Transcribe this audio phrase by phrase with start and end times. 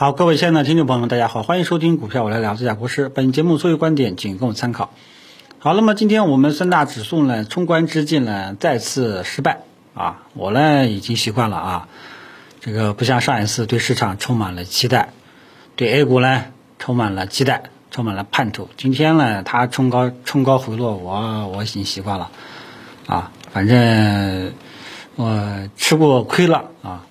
[0.00, 3.10] 好，各位亲爱的听众朋友们，大家好，欢迎收听股票我来聊，这家国师。
[3.10, 4.94] 本节目所有观点仅供参考。
[5.58, 9.58] 好，那么今天我们三大指数呢，冲关之际呢，再次失败
[9.92, 10.22] 啊！
[10.32, 11.88] 我呢已经习惯了啊，
[12.62, 15.10] 这个不像上一次对市场充满了期待，
[15.76, 16.44] 对 A 股呢
[16.78, 18.70] 充满了期待，充满了盼头。
[18.78, 22.30] 今天呢，它冲高冲高回落，我我已经习惯了
[23.06, 24.54] 啊，反正
[25.16, 27.04] 我吃过亏了啊。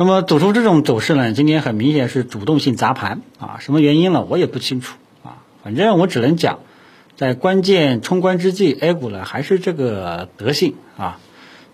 [0.00, 4.24] 那么走出这种走势呢，今天很明显是主动性砸盘啊，什么原因呢？
[4.26, 6.60] 我也不清楚啊，反正我只能讲，
[7.18, 11.18] 在关键冲关之际，A 股呢还是这个德性啊，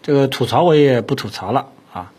[0.02, 2.10] 这个吐槽我也不吐槽了啊，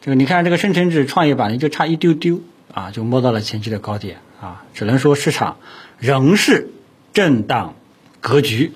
[0.00, 2.40] 这个你看这个深成指、创业板就差一丢丢
[2.72, 5.58] 啊，就摸到了前期的高点啊，只能说市场
[5.98, 6.70] 仍是
[7.12, 7.74] 震荡
[8.22, 8.72] 格局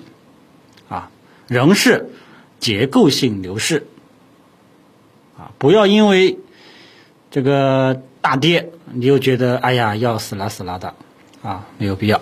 [0.87, 1.09] 啊，
[1.47, 2.11] 仍是
[2.59, 3.87] 结构性牛市
[5.35, 6.37] 啊，不要因为。
[7.35, 10.93] 这个大跌，你又觉得哎呀要死了死了的，
[11.43, 12.21] 啊没有必要。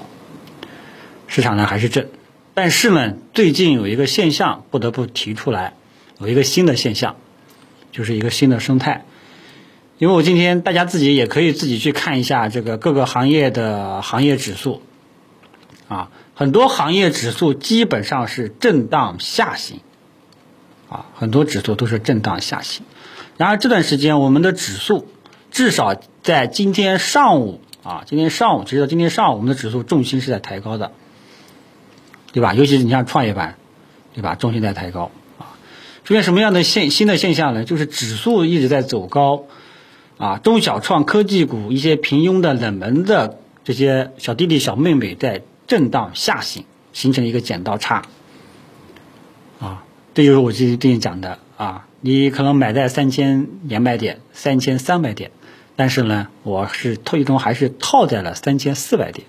[1.27, 2.07] 市场呢还是正，
[2.55, 5.75] 但是呢最近有一个现象不得不提出来，
[6.17, 7.17] 有一个新的现象，
[7.91, 9.05] 就是一个新的生态。
[9.99, 14.81] 因为我今天大家自己也可以自己去看一下这个各个行业的行业指数，
[15.89, 19.79] 啊很多行业指数基本上是震荡下行，
[20.89, 22.83] 啊很多指数都是震荡下行。
[23.37, 25.07] 然而这段时间，我们的指数
[25.51, 30.91] 至少在今天上午啊，今天上午直到今天上午，我们的指数重心是在抬高的，
[32.31, 32.53] 对吧？
[32.53, 33.57] 尤其是你像创业板，
[34.13, 34.35] 对吧？
[34.35, 35.57] 重心在抬高啊。
[36.03, 37.65] 出现什么样的现新的现象呢？
[37.65, 39.45] 就是指数一直在走高
[40.17, 48.03] 啊，中小创科技股一些平庸的冷门的这些小弟弟小妹妹在震荡下行，形成一个剪刀差
[49.59, 49.83] 啊。
[50.13, 51.87] 这就是我最近讲的啊。
[52.05, 55.31] 你可能买在三千两百点、三千三百点，
[55.77, 59.25] 但是呢，我是最终还是套在了三千四百点，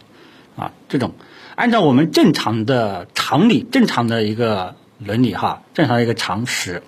[0.56, 1.12] 啊，这种
[1.55, 6.83] 按照我们正常的常理、正常的一个伦理哈，正常的一个常识，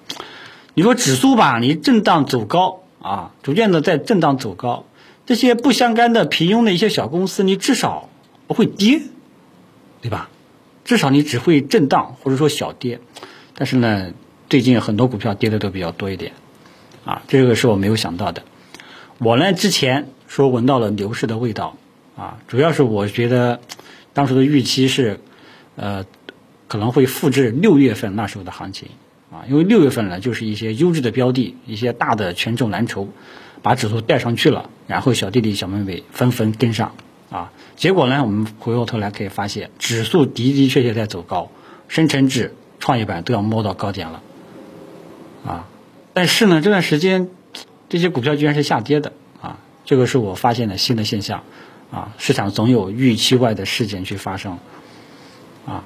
[0.74, 4.86] 你说指数吧，你震荡走高啊，逐渐的在震荡走高，
[5.24, 8.08] 这些不相干的平庸的一些小公司，你至少
[8.48, 9.02] 不会跌，
[10.02, 10.30] 对吧？
[10.84, 12.98] 至少你只会震荡或者说小跌，
[13.54, 14.10] 但是呢。
[14.48, 16.32] 最近很多股票跌的都比较多一点，
[17.04, 18.42] 啊，这个是我没有想到的。
[19.18, 21.76] 我呢之前说闻到了牛市的味道，
[22.16, 23.60] 啊，主要是我觉得
[24.12, 25.18] 当时的预期是，
[25.74, 26.04] 呃，
[26.68, 28.88] 可能会复制六月份那时候的行情，
[29.32, 33.08] 啊，因为六月份呢就是一些优质的标的，一些大的权重蓝筹
[33.62, 36.94] 把指数带上去了，然后小弟弟小妹妹纷纷跟上，
[37.30, 41.50] 啊，结果呢我们回过头来可以发现，指数的的确确在走高，
[41.88, 44.22] 深成指、创业板都要摸到高点了。
[45.46, 45.66] 啊，
[46.12, 47.28] 但是呢，这段时间
[47.88, 51.44] 这些股票居然是下跌的啊，这个是我发现的新的现象
[51.92, 52.12] 啊。
[52.18, 54.58] 市场总有预期外的事件去发生
[55.66, 55.84] 啊。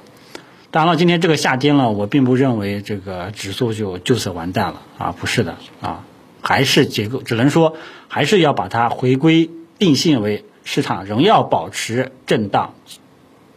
[0.71, 6.05] 当然了，今天这个下跌呢，我并不认为这个指数就就此完蛋了啊，不是的啊，
[6.41, 12.73] 还是结构，只能说还是要把它回归定性为市场仍要保持震荡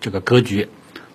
[0.00, 0.69] 这个格局，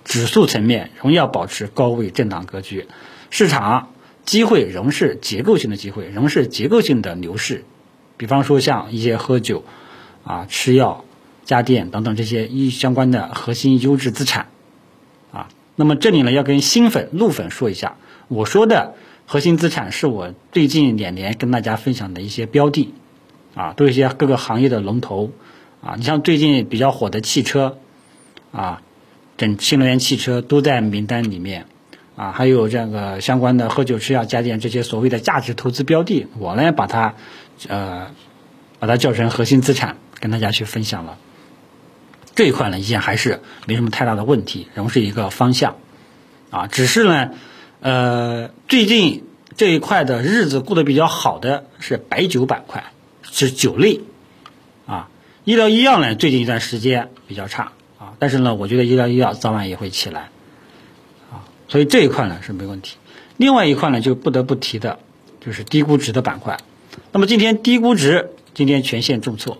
[0.03, 2.87] 指数层面仍要保持高位震荡格局，
[3.29, 3.89] 市场。
[4.29, 7.63] 机会仍是结构性的机会，仍是结构性的牛市。
[8.15, 9.63] 比方说像一些喝酒、
[10.23, 11.03] 啊吃药、
[11.45, 14.49] 家电等等这些一相关的核心优质资产，
[15.31, 17.97] 啊，那么这里呢要跟新粉、路粉说一下，
[18.27, 18.93] 我说的
[19.25, 22.93] 核心资产是我最近两年跟大家分享的一些标的，
[23.55, 25.31] 啊，都是一些各个行业的龙头，
[25.81, 27.79] 啊，你像最近比较火的汽车，
[28.51, 28.83] 啊，
[29.37, 31.65] 整新能源汽车都在名单里面。
[32.19, 37.15] 啊，还有这个相关的喝酒、吃药、家电这些所谓的价值投资标的，我呢把它，
[37.69, 38.11] 呃，
[38.77, 41.17] 把它叫成核心资产，跟大家去分享了。
[42.35, 45.77] 这一块呢，依然还是没什么太大的问题，仍是一个方向。
[46.49, 47.29] 啊，只是呢，
[47.79, 49.23] 呃，最近
[49.55, 52.91] 这一块的日子过得比较好的是白酒板块，
[53.21, 54.01] 是酒类。
[54.85, 55.07] 啊，
[55.45, 57.71] 医疗医药呢，最近一段时间比较差。
[57.97, 60.31] 啊，但是呢，我觉得医疗医药早晚也会起来。
[61.69, 62.97] 所以这一块呢是没问题，
[63.37, 64.99] 另外一块呢就不得不提的，
[65.39, 66.57] 就是低估值的板块。
[67.11, 69.59] 那么今天低估值今天全线重挫，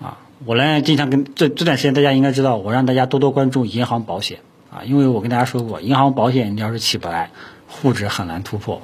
[0.00, 4.40] 啊，我呢经常跟这这段时间大家应该知道，我让大家多多关注银行保险
[4.70, 7.30] 啊，因为我跟大家说过，银行保险你要是起不来，
[7.66, 8.82] 沪指很难突破。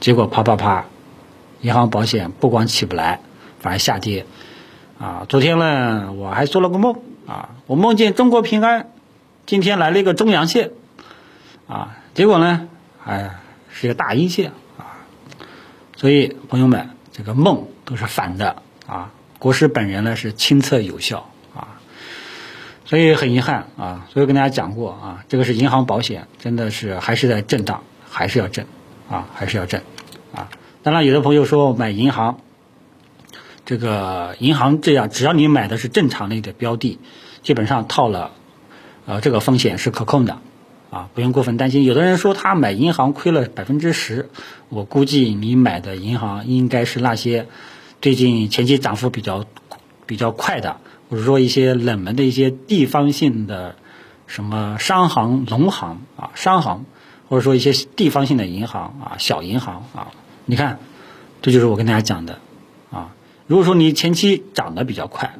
[0.00, 0.84] 结果啪啪啪，
[1.62, 3.20] 银行保险不光起不来，
[3.58, 4.26] 反而下跌。
[4.98, 6.96] 啊，昨天呢我还做了个梦
[7.26, 8.90] 啊，我梦见中国平安
[9.46, 10.70] 今天来了一个中阳线。
[11.66, 12.68] 啊，结果呢，
[13.04, 13.36] 哎，
[13.72, 15.00] 是一个大阴线啊，
[15.96, 21.80] 所以朋友们，这个梦都是反的啊，国师本人呢是亲测有效啊，
[22.84, 28.66] 所以很遗憾啊，所以跟大家讲过啊，这个是银行保险，真的是还是在震荡，还是要震
[29.08, 29.82] 啊，还是要震
[30.34, 30.48] 啊。
[30.82, 32.40] 当然，有的朋友说买银行，
[33.64, 36.98] 这个银行这样，只要你买的是正常类的标的，
[37.42, 38.32] 基本上套了，
[39.06, 40.38] 呃，这个风险是可控的。
[40.94, 41.82] 啊，不用过分担心。
[41.82, 44.30] 有的人说他买银行亏了百分之十，
[44.68, 47.48] 我估计你买的银行应该是那些
[48.00, 49.44] 最近前期涨幅比较
[50.06, 50.76] 比较快的，
[51.10, 53.74] 或者说一些冷门的一些地方性的
[54.28, 56.84] 什么商行、农行啊，商行，
[57.28, 60.12] 或者说一些地方性的银行啊，小银行啊。
[60.44, 60.78] 你看，
[61.42, 62.38] 这就是我跟大家讲的
[62.92, 63.12] 啊。
[63.48, 65.34] 如果说你前期涨得比较快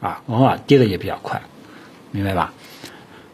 [0.00, 1.42] 啊，往往跌的也比较快，
[2.12, 2.54] 明白吧？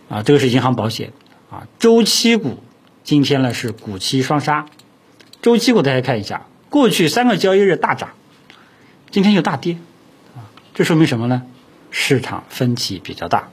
[0.09, 1.13] 啊，这个是银行保险。
[1.53, 2.61] 啊，周期股
[3.05, 4.65] 今天呢是股期双杀，
[5.43, 8.09] 周期股大家看一下，过去三个交易日大涨，
[9.11, 9.77] 今天又大跌，
[10.35, 11.43] 啊，这说明什么呢？
[11.91, 13.51] 市场分歧比较大，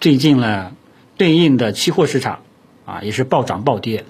[0.00, 0.72] 最近呢
[1.16, 2.40] 对应的期货市场
[2.84, 4.04] 啊也是暴涨暴跌，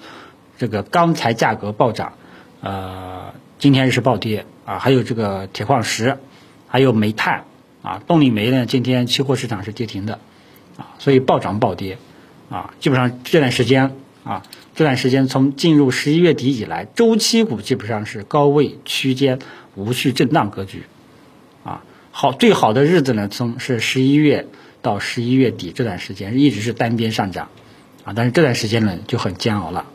[0.56, 2.14] 这个钢材价格暴涨，
[2.62, 6.17] 呃，今天是暴跌啊，还有这个铁矿石，
[6.69, 7.44] 还有煤炭
[7.82, 10.19] 啊，动力煤呢今天期货市场是跌停的，
[10.78, 11.99] 啊，所以暴涨暴跌。
[12.50, 14.43] 啊，基本上这段时间啊，
[14.75, 19.38] 这段时间从进入十一月底以来，周期股基本上是高位区间
[19.76, 20.82] 无序震荡格局，
[21.62, 24.49] 啊，好，最好的日子呢，从是十一月
[24.82, 27.50] 到十一月底这段时间一直是单边上涨，
[28.05, 29.87] 啊，但是这段时间呢就很煎熬了，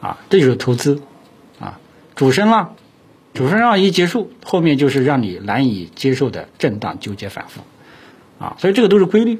[0.00, 1.00] 啊，这就是投资，
[1.60, 1.78] 啊，
[2.16, 2.74] 主升浪，
[3.32, 7.60] 主升浪一结束，后面就是让你难以接受的震荡纠结反复，
[8.44, 9.38] 啊，所以这个都是规律。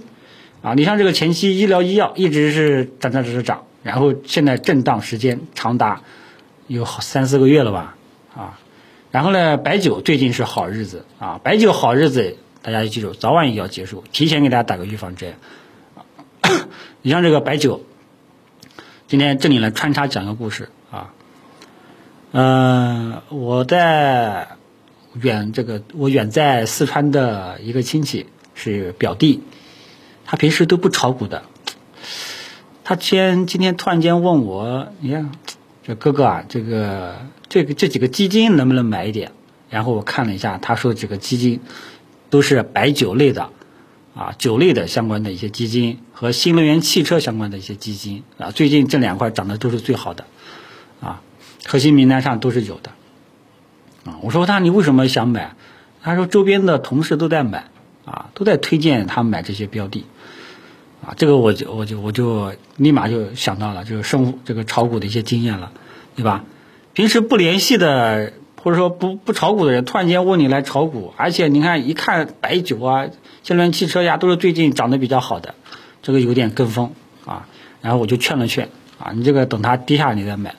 [0.63, 6.03] 啊，你像这个前期医疗医药一直是涨涨涨涨涨，然后现在震荡时间长达
[6.69, 7.97] 有好三四个月了吧？
[8.37, 8.61] 啊，
[9.11, 15.35] 然后呢，白酒最近是好日子啊，白酒好日子，大家要记住，早晚也要结束，提前给大家打个预防针。
[17.03, 17.85] 你像这个白酒，
[19.09, 21.11] 今天这里呢穿插讲个故事啊，
[22.31, 24.47] 嗯，我在
[25.15, 29.43] 远这个我远在四川的一个亲戚是表弟。
[30.25, 31.43] 他平时都不炒股的，
[32.85, 35.31] 他今今天突然间问我，你看，
[35.83, 37.17] 这哥哥啊，这个
[37.49, 39.33] 这个这几个基金能不能买一点？
[39.69, 41.61] 然后我看了一下，他说这个基金
[42.31, 43.51] 都是白酒类的，
[44.15, 50.27] 啊，酒类的相关的一些基金和新能源汽车相关的一些基金啊，最近这两块涨得都是最好的，
[51.01, 51.23] 啊，
[51.67, 52.91] 核心名单上都是有的，
[54.05, 55.57] 啊，我说他你为什么想买？
[56.03, 57.71] 他说周边的同事都在买，
[58.05, 60.05] 啊，都在推荐他们买这些标的。
[61.05, 65.73] 啊，这个我就我就我就立马就想到了，就是生这个炒股的一些经验了，
[66.15, 66.45] 对吧？
[66.93, 68.33] 平时不联系的
[68.63, 73.07] 或者说不不炒股的人，突然间问你来炒股，而且你看一看白酒啊、
[73.43, 75.55] 新能源汽车呀，都是最近涨得比较好的，
[76.03, 76.93] 这个有点跟风
[77.25, 77.49] 啊。
[77.81, 78.69] 然后我就劝了劝
[79.01, 80.55] 啊，你这个等它跌下来你再买。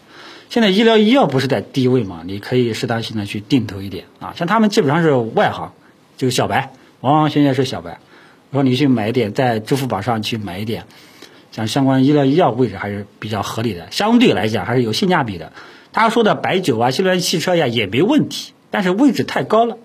[0.50, 4.34] 现在医疗医药不是在低位嘛，你可以适当性的去定投一点啊。
[4.36, 5.72] 像他们基本上是外行，
[6.18, 6.74] 就是小白，
[7.04, 8.00] 往往现在是小白。
[8.50, 10.86] 我说你去买一点，在支付宝上去买一点，
[11.52, 15.52] 像相关医疗医药位置还是比较合理的，相对来讲还是有性价比的。
[15.92, 19.78] 他说的白酒啊、新能源汽车呀也没问题，但是位置太高了，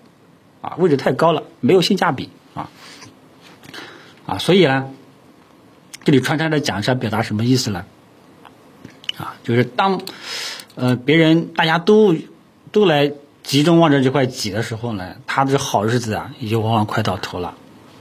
[0.61, 2.69] 啊，位置太高了，没有性价比啊，
[4.25, 4.89] 啊，所以呢，
[6.05, 7.85] 这里穿插的讲一下，表达什么意思呢？
[9.17, 10.01] 啊，就是当
[10.75, 12.15] 呃别人大家都
[12.71, 13.11] 都来
[13.43, 17.55] 集中往这这块挤的时候呢，他的好日子啊，也就往往快到头了。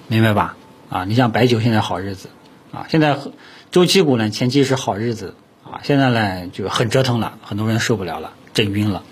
[0.09, 0.57] 明白吧？
[0.89, 2.31] 啊，你像白酒现在好日子，
[2.73, 3.19] 啊，现在
[3.71, 9.03] 周期股呢前期是好日子，啊，现在呢就很折腾了，很多人受不了了，震晕了，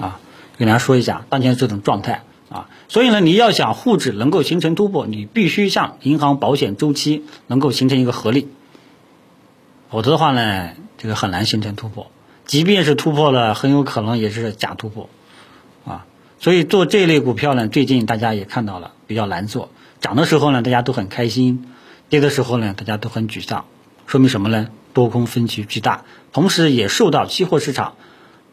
[0.00, 0.18] 啊，
[0.58, 8.48] 给大家说一下当前这种状态，啊，所以呢你要想沪指能够形成突破，你必须向银行保险周期能够形成一个合力，
[9.88, 12.10] 否则的话呢，这个很难形成突破，
[12.44, 15.08] 即便是突破了，很有可能也是假突破，
[16.40, 19.68] 所以做这类股票呢，最近大家也看到了比较难做。
[20.00, 21.66] 涨的时候呢，大家都很开心；
[22.08, 23.66] 跌的时候呢，大家都很沮丧。
[24.06, 24.68] 说明什么呢？
[24.94, 27.92] 多空分歧巨大，同时也受到期货市场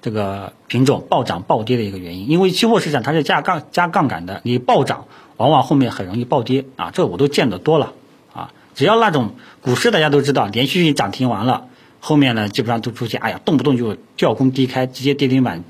[0.02, 2.30] 这个品种暴涨暴跌的一个原因。
[2.30, 5.06] 因为期货市场它是加杠加杠杆的，你暴涨
[5.38, 7.94] 往往后面很容易暴跌啊，这我都见得多了
[8.34, 8.52] 啊。
[8.76, 11.68] 只要那种股市大家都知道，连续涨停完了，
[12.02, 15.64] 后面呢基本上都出现，哎呀，动不动就跳空低开，直接跌停板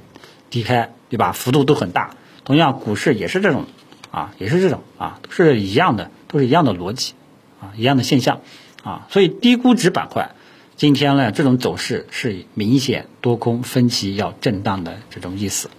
[0.50, 1.32] 低开，对吧？
[1.32, 2.16] 幅度都很大。
[2.44, 3.66] 同样，股市也是这种。
[4.10, 7.14] 啊，也是这种啊，都是一样的，都是一样的逻辑，
[7.60, 8.40] 啊，一样的现象，
[8.82, 10.32] 啊，所以低估值板块
[10.78, 15.70] 今天呢这种走势是明显多空分歧要震荡的这种意思，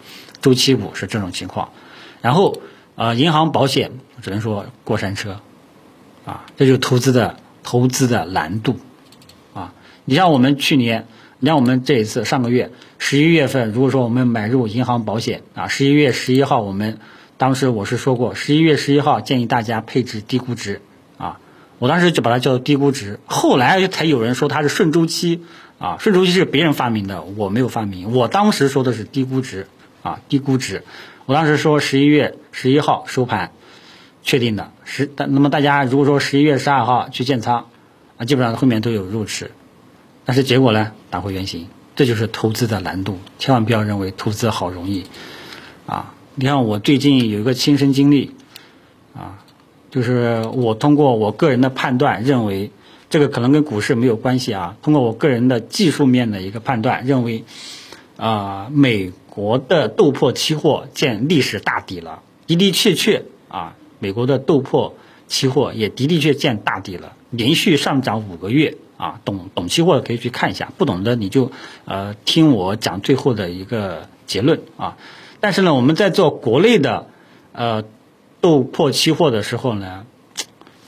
[0.42, 1.70] 周期股是这种情况，
[2.20, 2.60] 然后
[2.96, 5.40] 呃，银行保险只能说过山车，
[6.26, 8.78] 啊，这就是投资的投资的难度，
[9.54, 9.72] 啊，
[10.04, 11.06] 你像我们去年，
[11.38, 16.98] 你像我们这一次上个月十一月份，如果说我们买入银行保险啊，十一月十一号我们
[17.36, 20.82] 当时我是说过，十一月十一号建议大家配置低估值，
[21.16, 21.38] 啊，
[21.78, 25.42] 我当时就把它叫做低估值，后来才有人说它是顺周期，
[25.78, 29.68] 啊，顺周期是别人发明的，我没有发明，我当时说的是低估值，
[30.02, 30.82] 啊，低估值。
[31.24, 33.52] 我当时说十一月十一号收盘，
[34.22, 37.66] 确定的十，那么大家如果说十一月十二号去建仓，
[38.16, 39.52] 啊，基本上后面都有入池，
[40.24, 45.06] 但是结果呢，打回原形，这就是投资的难度，千万不要认为投资好容易，
[45.84, 48.36] 啊，你看我最近有一个亲身经历，
[49.16, 49.42] 啊，
[49.90, 52.70] 就是我通过我个人的判断认为，
[53.10, 57.42] 这个可能跟股市没有关系啊，通过我个人的技术面的一个判断认为，
[58.16, 59.12] 啊，美。
[59.28, 64.94] 国的豆粕期货见历史大底了，的的确确啊，美国的豆粕
[65.28, 71.52] 期货也的的确见大底了，连续上涨五个月啊，懂懂期货的可以去看一下，不懂的你就
[71.84, 74.96] 呃听我讲最后的一个结论啊。
[75.38, 77.06] 但是呢，我们在做国内的
[77.52, 77.84] 呃
[78.40, 80.04] 豆粕期货的时候呢，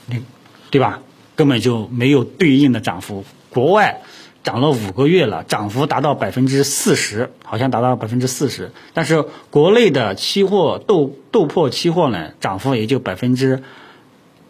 [0.07, 0.23] 你
[0.69, 1.01] 对吧，
[1.37, 4.01] 根本就没有对应的涨幅，国外。
[4.43, 8.71] 涨了五个月了，涨幅达到百分之四十，好像达到百分之四十。
[8.91, 13.61] 但是国内的期货豆豆粕期货呢，涨幅也就百分之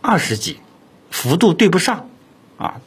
[0.01, 0.57] 二十几，
[1.09, 2.09] 幅度对不上，
[2.57, 2.81] 啊，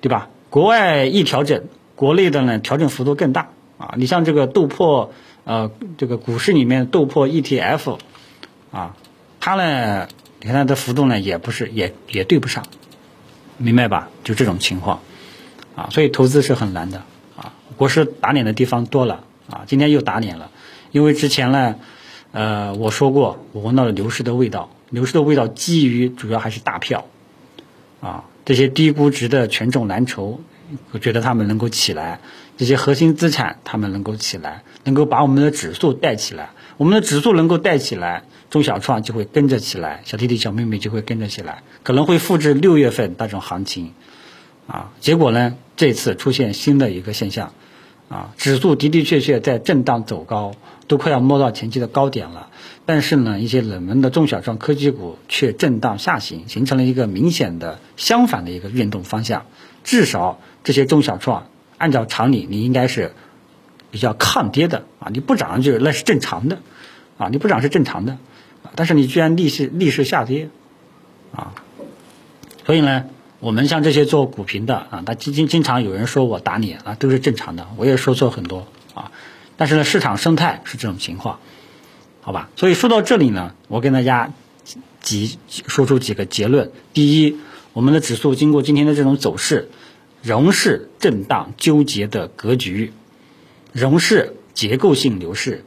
[0.00, 0.28] 对吧？
[0.48, 3.94] 国外一调整，国内的呢调整幅度更大啊。
[3.96, 5.10] 你像这个豆粕，
[5.44, 7.98] 呃，这个股市里面豆粕 ETF，
[8.72, 8.96] 啊，
[9.38, 10.08] 它呢，
[10.40, 12.64] 你看它的幅度呢也不是，也也对不上，
[13.58, 14.08] 明白吧？
[14.24, 15.00] 就这种情况。
[15.74, 17.02] 啊，所以投资是很难的
[17.36, 17.52] 啊。
[17.76, 20.50] 国师打脸的地方多了啊，今天又打脸了。
[20.90, 21.74] 因为之前呢，
[22.32, 27.06] 呃，我说过我闻到了牛市的味道，牛市的味道基于主要还是大票
[28.00, 30.40] 啊，这些低估值的权重蓝筹，
[30.92, 32.20] 我觉得他们能够起来，
[32.56, 36.50] 这些核心资产他们能够起来，能够把我们的指数带起来。
[36.76, 43.92] 我们的指数能够带起来，中小创就会跟着起来，小弟弟小妹妹就会跟着起来，可能会复制六月份那种行情。
[44.66, 45.54] 啊，结果呢？
[45.76, 47.52] 这次出现新的一个现象，
[48.08, 50.54] 啊，指数的的确确在震荡走高，
[50.88, 52.48] 都快要摸到前期的高点了。
[52.86, 59.44] 但是呢，一些冷门的中小创科技股却震荡下行，形成了一个明显的相反的一个运动方向。
[59.82, 63.12] 至少这些中小创，按照常理，你应该是
[63.90, 66.60] 比较抗跌的啊，你不涨就那是正常的，
[67.18, 68.18] 啊，你不涨是正常的，
[68.74, 70.48] 但是你居然逆势逆势下跌，
[71.34, 71.54] 啊，
[72.64, 73.04] 所以呢？
[73.38, 79.12] 我们像这些做股评的啊，他经经经常有人说我打脸啊，都是正常的，我也说错很多啊。
[79.58, 81.38] 但是呢，市场生态是这种情况，
[82.26, 82.50] 好吧？
[82.56, 84.32] 所以说到这里呢，我跟大家
[85.00, 87.36] 几说出几个结论：第一，
[87.72, 89.68] 我们的指数经过今天的这种走势，
[90.22, 92.92] 仍是震荡纠结的格局，
[93.72, 95.64] 仍是结构性牛市。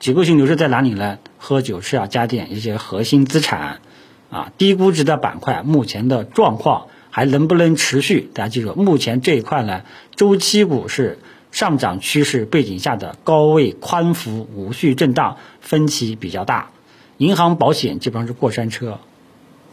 [0.00, 1.18] 结构性牛市在哪里呢？
[1.38, 3.80] 喝酒、吃药、家电一些核心资产
[4.28, 6.88] 啊，低估值的板块，目前的状况。
[7.14, 8.30] 还能不能持续？
[8.32, 9.82] 大家记住，目前这一块呢，
[10.16, 11.18] 周期股是
[11.52, 16.70] 上涨趋势背景下的高位宽幅无序震荡，分歧比较大。
[17.18, 18.98] 银行保险基本上是过山车，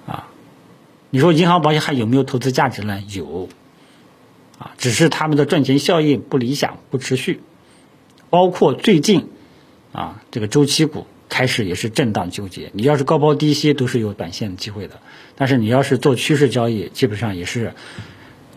[0.06, 0.28] 啊，
[1.10, 3.02] 你说银行保险还有没有投资价值呢？
[3.10, 3.50] 有，
[4.60, 7.42] 啊，只是他们的赚钱效应不理想、不持续。
[8.30, 9.30] 包括最近，
[9.92, 11.08] 啊，这个周期股。
[11.32, 15.00] 开始也是震荡纠结，你要是高抛低吸都是有短线的机会的，
[15.36, 17.76] 但是你要是做趋势交易，基本上也是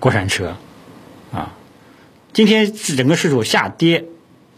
[0.00, 0.56] 过山车，
[1.32, 1.54] 啊，
[2.32, 4.04] 今天整个市场下跌，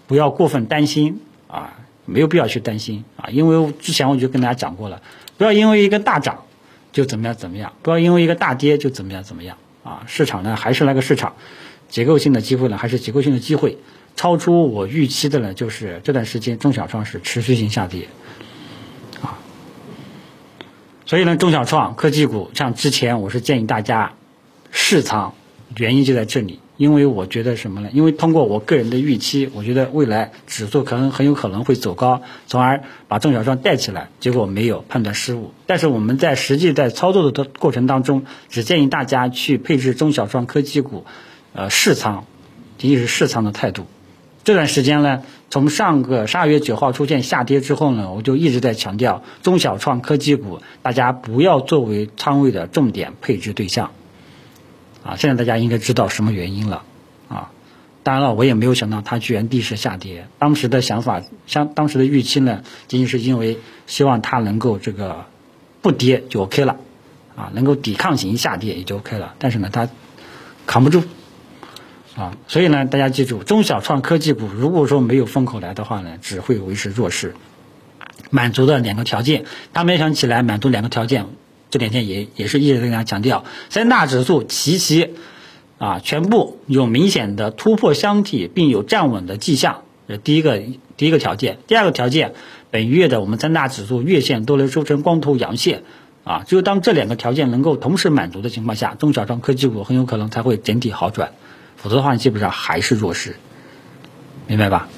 [0.07, 1.73] 不要过分担心啊，
[2.07, 5.03] 没有必要去担心啊，因为之前我就跟大家讲过了，
[5.37, 6.45] 不要因为一个大涨
[6.93, 11.35] 就怎么样怎么样，不要因为一个大跌就怎么样怎么样啊，市场呢还是那个市场，
[11.89, 13.79] 结构性的机会呢还是结构性的机会。
[14.17, 18.07] 超出我预期的呢，就是这段时间中小创是持续性下跌，
[19.21, 19.37] 啊，
[21.05, 24.13] 所以呢，中小创科技股像之前我是建议大家
[24.71, 25.35] 试仓，
[25.77, 27.89] 原因就在这里，因为我觉得什么呢？
[27.93, 35.53] 因为通过我个人的预期，我觉得未来指数可能很有可能会走高，从而把中小创带起来，结果没有判断失误。
[35.67, 41.05] 但是我们在实际在操作的过程当中，只建议大家去配置中小创科技股，
[41.53, 42.25] 呃，试仓，
[42.77, 43.87] 仅仅是试仓的态度。
[44.43, 53.93] 这段时间呢，从上个十二月九号出现下跌之后呢，我就一直在强调中小创科技股，大家不要作为仓位的重点配置对象。
[55.05, 56.83] 啊，现在大家应该知道什么原因了，
[57.29, 57.51] 啊，
[58.03, 60.27] 当然了，我也没有想到它居然逆势下跌。
[60.39, 65.27] 当时的想法，像当时的预期呢，仅仅是因为希望它能够这个
[65.83, 66.77] 不跌就 OK 了，
[67.37, 69.35] 啊，能够抵抗型下跌也就 OK 了。
[69.39, 69.89] 但是呢，它
[70.67, 71.03] 扛不住，
[72.17, 77.35] 啊，所以呢，大家记住，中小创科技股如果说没有风口来的话呢，只会维持弱势。
[78.31, 81.27] 满足的两个条件，它没想起来满足两个条件，
[81.75, 85.15] 这两天也也是一直跟大家强调，三大指数齐齐。
[85.77, 90.63] 啊，全部有明显的突破箱体，并有站稳的迹象，这第一个
[90.97, 91.59] 第一个条件。
[91.67, 92.33] 第二个条件，
[92.71, 95.83] 本月的我们三大指数月线都能收成光头阳线，
[96.23, 101.33] 啊，只有当这两个条件能够同时满足的情况下，中小创科技股很有可能才会整体好转，
[101.77, 103.35] 否则的话基本上还是弱势，
[104.47, 104.89] 明白吧？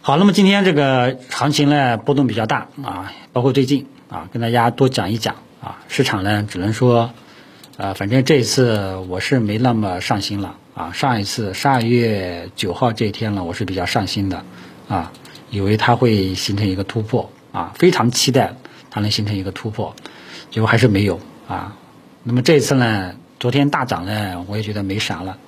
[0.00, 7.10] 好，那么今天这个行情呢波动比较大啊，包括最近啊，跟大家多讲一讲啊，市场呢只能说。
[7.78, 10.92] 啊，反正这一次我是没那么上心了啊。
[10.92, 14.44] 上一次十二月九号这一天呢，我是比较上心的
[14.88, 15.10] 啊，
[15.50, 18.54] 以为它会形成一个突破啊，非常期待
[18.90, 19.96] 它能形成一个突破，
[20.50, 21.74] 结果还是没有啊。
[22.22, 25.38] 那么这一次呢，昨天大涨呢，我也觉得没啥了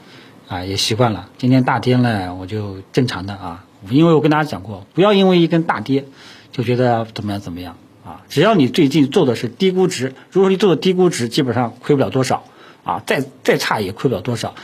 [0.49, 1.29] 啊，也习惯了。
[1.37, 6.07] 今天大跌呢，我就正常的啊，因为我跟大家讲过，不要因为一根大跌
[6.53, 7.77] 就觉得怎么样怎么样。
[8.05, 12.45] 啊，只要你最近做的是低估值，如果你做的低估值，基本上亏不了多少，
[12.85, 14.55] 啊，再再差也亏不了多少，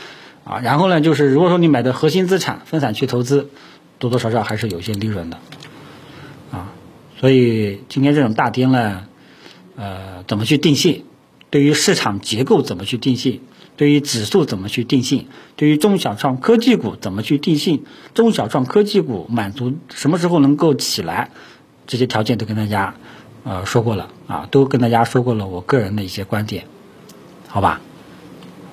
[0.43, 3.49] 啊，然后呢，就是如果说你买的核心资产分散去投资，
[3.97, 5.39] 多多少少还是有一些利润的，
[6.51, 6.71] 啊，
[7.19, 9.07] 所以今天这种大跌呢，
[9.75, 11.05] 呃，怎么去定性？
[11.49, 13.41] 对于市场结构怎么去定性？
[13.75, 15.25] 对于指数怎么去定性？
[15.55, 17.85] 对于中小创科技股怎么去定性？
[18.13, 21.31] 中小创科技股满足什么时候能够起来？
[21.87, 22.93] 这些条件都跟大家。
[23.43, 26.65] 呃，说过了啊，都跟大家说过了，我个人的一些观点，
[27.47, 27.81] 好吧，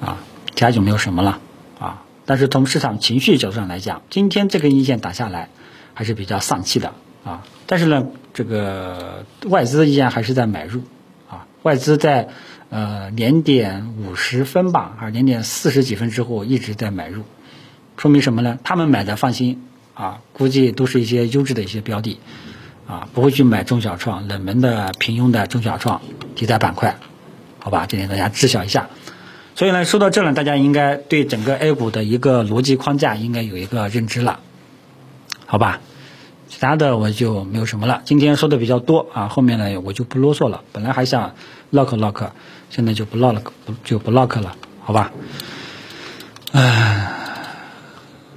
[0.00, 0.18] 啊，
[0.54, 1.38] 其他就没有什么了
[1.78, 2.02] 啊。
[2.26, 5.48] 但是从市场情绪角度上来讲，今天这根阴线打下来
[5.94, 6.92] 还是比较丧气的
[7.25, 7.44] 啊。
[7.66, 10.82] 但是呢，这个外资依然还是在买入
[11.30, 12.28] 啊，外资在
[12.68, 17.22] 呃零点五十分吧，还是零点四十几分之后一直在买入，
[17.96, 18.59] 说明什么呢？
[18.64, 19.62] 他们买的放心
[19.94, 22.20] 啊，估计都是一些优质的一些标的。
[22.88, 26.01] 啊，不会去买中小创、冷门的、平庸的中小创
[26.35, 26.96] 题材板块，
[27.61, 27.85] 好吧？
[27.87, 28.88] 这点大家知晓一下。
[29.55, 34.40] 所以呢，说到这呢，大家应该对整个 A 股的一个逻辑框架应该有一个认知了，
[35.44, 35.81] 好吧？
[36.48, 38.01] 其他的我就没有什么了。
[38.07, 40.62] 今天说的比较多啊，后面呢我就不啰嗦了。
[40.72, 41.35] 本来还想
[41.68, 42.31] 唠嗑唠嗑，
[42.70, 43.42] 现在就不唠了，
[43.85, 45.12] 就不唠嗑了，好吧？
[46.53, 47.12] 唉，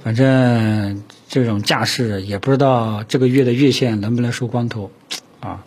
[0.04, 1.02] 反正。
[1.32, 4.90] 这种架势也不知道这个月的月线能不能收光头，
[5.40, 5.64] 啊，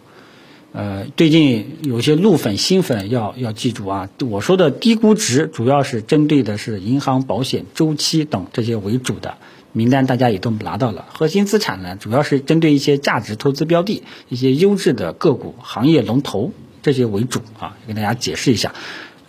[0.73, 9.38] 呃，最近有些路粉新粉要要记住啊，我说的低估值主要是针对的是银行、保险、周期等这些为主的
[9.71, 11.08] 名单，大家也都拿到了。
[11.12, 16.51] 核心资产呢，主要是针对一些价值投资标的、一些优质的个股、行业龙头
[16.84, 18.75] 这些为主啊，跟大家解释一下。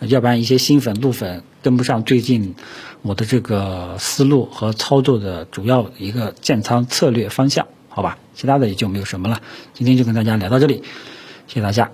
[0.01, 2.53] 要不然一些新粉、路粉跟不上最近
[3.07, 8.17] 我的这个思路和操作的主要一个建仓策略方向，好吧？
[8.35, 9.41] 其他的也就没有什么了。
[9.73, 10.83] 今天就跟大家聊到这里，
[11.47, 11.91] 谢谢大家。